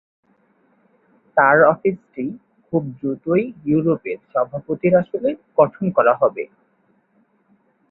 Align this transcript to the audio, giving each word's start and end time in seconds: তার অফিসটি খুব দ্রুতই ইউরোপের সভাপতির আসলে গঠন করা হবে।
তার 1.37 1.57
অফিসটি 1.63 2.25
খুব 2.67 2.83
দ্রুতই 2.97 3.43
ইউরোপের 3.65 4.19
সভাপতির 4.33 4.93
আসলে 4.95 5.29
গঠন 5.57 5.85
করা 5.91 6.13
হবে। 6.13 6.43